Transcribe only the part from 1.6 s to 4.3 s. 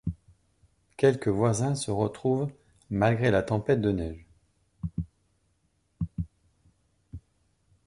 se retrouvent malgré la tempête de neige.